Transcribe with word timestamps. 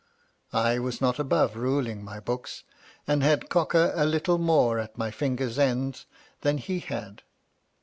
I 0.51 0.79
was 0.79 0.99
not 0.99 1.19
above 1.19 1.55
ruling 1.55 2.03
my 2.03 2.19
books, 2.19 2.63
and 3.05 3.21
had 3.21 3.49
Cocker 3.49 3.93
a 3.95 4.03
little 4.03 4.39
more 4.39 4.79
at 4.79 4.97
my 4.97 5.11
fingers' 5.11 5.59
ends 5.59 6.07
than 6.41 6.57
he 6.57 6.79
had. 6.79 7.21